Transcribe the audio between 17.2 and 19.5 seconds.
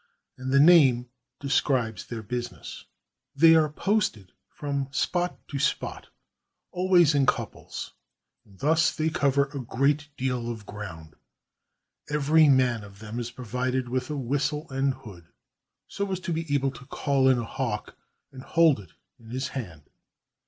in a hawk and hold it in his